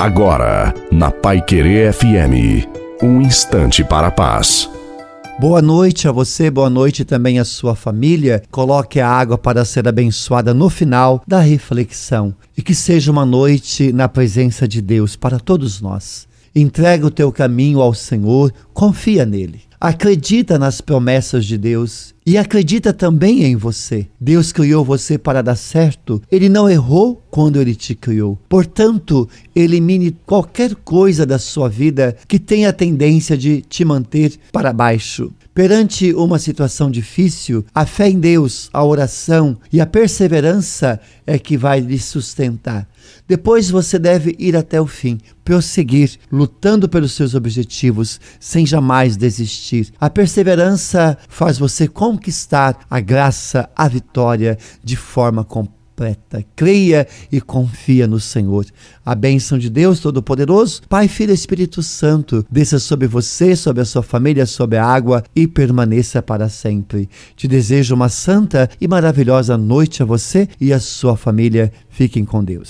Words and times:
Agora, 0.00 0.72
na 0.90 1.10
Pai 1.10 1.42
Querer 1.42 1.92
FM, 1.92 2.66
um 3.02 3.20
instante 3.20 3.84
para 3.84 4.06
a 4.06 4.10
paz. 4.10 4.66
Boa 5.38 5.60
noite 5.60 6.08
a 6.08 6.10
você, 6.10 6.50
boa 6.50 6.70
noite 6.70 7.04
também 7.04 7.38
à 7.38 7.44
sua 7.44 7.76
família. 7.76 8.42
Coloque 8.50 8.98
a 8.98 9.06
água 9.06 9.36
para 9.36 9.62
ser 9.62 9.86
abençoada 9.86 10.54
no 10.54 10.70
final 10.70 11.22
da 11.26 11.40
reflexão 11.40 12.34
e 12.56 12.62
que 12.62 12.74
seja 12.74 13.12
uma 13.12 13.26
noite 13.26 13.92
na 13.92 14.08
presença 14.08 14.66
de 14.66 14.80
Deus 14.80 15.16
para 15.16 15.38
todos 15.38 15.82
nós. 15.82 16.26
Entrega 16.56 17.06
o 17.06 17.10
teu 17.10 17.30
caminho 17.30 17.82
ao 17.82 17.92
Senhor, 17.92 18.54
confia 18.72 19.26
nele. 19.26 19.69
Acredita 19.82 20.58
nas 20.58 20.82
promessas 20.82 21.46
de 21.46 21.56
Deus 21.56 22.14
e 22.26 22.36
acredita 22.36 22.92
também 22.92 23.44
em 23.44 23.56
você. 23.56 24.06
Deus 24.20 24.52
criou 24.52 24.84
você 24.84 25.16
para 25.16 25.40
dar 25.40 25.56
certo. 25.56 26.20
Ele 26.30 26.50
não 26.50 26.68
errou 26.68 27.24
quando 27.30 27.58
ele 27.58 27.74
te 27.74 27.94
criou. 27.94 28.38
Portanto, 28.46 29.26
elimine 29.56 30.14
qualquer 30.26 30.74
coisa 30.74 31.24
da 31.24 31.38
sua 31.38 31.66
vida 31.66 32.14
que 32.28 32.38
tenha 32.38 32.68
a 32.68 32.74
tendência 32.74 33.38
de 33.38 33.62
te 33.62 33.82
manter 33.82 34.38
para 34.52 34.70
baixo. 34.70 35.32
Perante 35.52 36.14
uma 36.14 36.38
situação 36.38 36.88
difícil, 36.90 37.64
a 37.74 37.84
fé 37.84 38.08
em 38.08 38.20
Deus, 38.20 38.70
a 38.72 38.84
oração 38.84 39.58
e 39.72 39.80
a 39.80 39.86
perseverança 39.86 41.00
é 41.26 41.38
que 41.40 41.56
vai 41.56 41.80
lhe 41.80 41.98
sustentar. 41.98 42.88
Depois 43.26 43.68
você 43.68 43.98
deve 43.98 44.36
ir 44.38 44.56
até 44.56 44.80
o 44.80 44.86
fim, 44.86 45.18
prosseguir, 45.44 46.18
lutando 46.30 46.88
pelos 46.88 47.12
seus 47.12 47.34
objetivos, 47.34 48.20
sem 48.38 48.64
jamais 48.64 49.16
desistir. 49.16 49.92
A 50.00 50.08
perseverança 50.08 51.18
faz 51.28 51.58
você 51.58 51.88
conquistar 51.88 52.78
a 52.88 53.00
graça, 53.00 53.68
a 53.74 53.88
vitória 53.88 54.56
de 54.84 54.96
forma 54.96 55.42
completa 55.42 55.79
completa. 56.00 56.42
Creia 56.56 57.06
e 57.30 57.40
confia 57.40 58.06
no 58.06 58.18
Senhor. 58.18 58.64
A 59.04 59.14
bênção 59.14 59.58
de 59.58 59.68
Deus 59.68 60.00
Todo-Poderoso, 60.00 60.82
Pai, 60.88 61.06
Filho 61.08 61.32
e 61.32 61.34
Espírito 61.34 61.82
Santo, 61.82 62.44
desça 62.50 62.78
sobre 62.78 63.06
você, 63.06 63.54
sobre 63.54 63.82
a 63.82 63.84
sua 63.84 64.02
família, 64.02 64.46
sobre 64.46 64.78
a 64.78 64.84
água 64.84 65.22
e 65.36 65.46
permaneça 65.46 66.22
para 66.22 66.48
sempre. 66.48 67.08
Te 67.36 67.46
desejo 67.46 67.94
uma 67.94 68.08
santa 68.08 68.70
e 68.80 68.88
maravilhosa 68.88 69.58
noite 69.58 70.02
a 70.02 70.06
você 70.06 70.48
e 70.58 70.72
a 70.72 70.80
sua 70.80 71.16
família. 71.16 71.70
Fiquem 71.90 72.24
com 72.24 72.42
Deus. 72.42 72.68